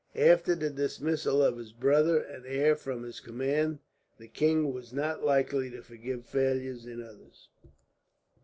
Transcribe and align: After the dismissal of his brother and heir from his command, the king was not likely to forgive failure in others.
After 0.15 0.55
the 0.55 0.71
dismissal 0.71 1.43
of 1.43 1.57
his 1.57 1.73
brother 1.73 2.17
and 2.17 2.43
heir 2.43 2.75
from 2.75 3.03
his 3.03 3.19
command, 3.19 3.77
the 4.17 4.27
king 4.27 4.73
was 4.73 4.91
not 4.91 5.23
likely 5.23 5.69
to 5.69 5.83
forgive 5.83 6.25
failure 6.25 6.71
in 6.89 7.03
others. 7.03 7.49